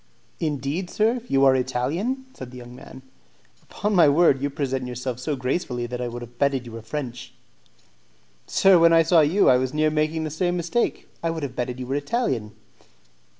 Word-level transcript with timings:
"Indeed, 0.39 0.89
sir, 0.89 1.21
you 1.27 1.45
are 1.45 1.55
Italian?" 1.55 2.25
said 2.33 2.49
the 2.49 2.57
young 2.57 2.73
man. 2.75 3.03
"Upon 3.61 3.93
my 3.93 4.09
word, 4.09 4.41
you 4.41 4.49
present 4.49 4.87
yourself 4.87 5.19
so 5.19 5.35
gracefully 5.35 5.85
that 5.85 6.01
I 6.01 6.07
would 6.07 6.23
have 6.23 6.39
betted 6.39 6.65
you 6.65 6.71
were 6.71 6.81
French." 6.81 7.33
"Sir, 8.47 8.79
when 8.79 8.93
I 8.93 9.03
saw 9.03 9.21
you, 9.21 9.47
I 9.47 9.57
was 9.57 9.75
near 9.75 9.91
making 9.91 10.23
the 10.23 10.31
same 10.31 10.57
mistake; 10.57 11.07
I 11.21 11.29
would 11.29 11.43
have 11.43 11.55
betted 11.55 11.79
you 11.79 11.85
were 11.85 11.93
Italian." 11.93 12.53